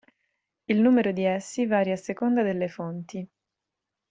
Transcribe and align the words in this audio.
Il 0.65 0.81
numero 0.81 1.11
di 1.11 1.25
essi 1.25 1.67
varia 1.67 1.93
a 1.93 1.97
seconda 1.97 2.41
delle 2.41 2.69
fonti. 2.69 3.29